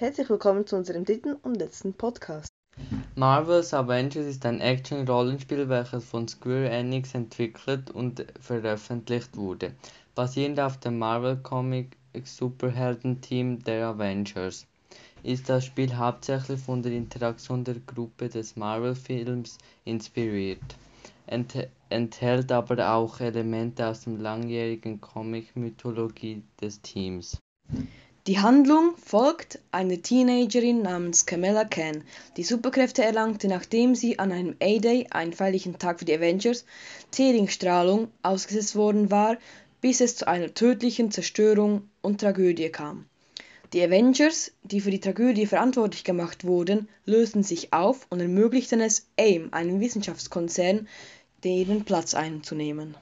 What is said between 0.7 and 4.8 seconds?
unserem dritten und letzten Podcast. Marvel's Avengers ist ein